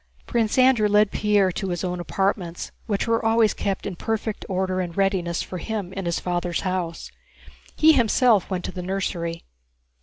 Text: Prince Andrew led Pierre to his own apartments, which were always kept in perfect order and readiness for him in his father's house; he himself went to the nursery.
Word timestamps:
Prince 0.25 0.57
Andrew 0.57 0.87
led 0.87 1.11
Pierre 1.11 1.51
to 1.51 1.69
his 1.69 1.83
own 1.83 1.99
apartments, 1.99 2.71
which 2.87 3.05
were 3.07 3.23
always 3.23 3.53
kept 3.53 3.85
in 3.85 3.95
perfect 3.95 4.43
order 4.49 4.81
and 4.81 4.97
readiness 4.97 5.43
for 5.43 5.59
him 5.59 5.93
in 5.93 6.05
his 6.05 6.19
father's 6.19 6.61
house; 6.61 7.11
he 7.75 7.93
himself 7.93 8.49
went 8.49 8.65
to 8.65 8.71
the 8.71 8.81
nursery. 8.81 9.43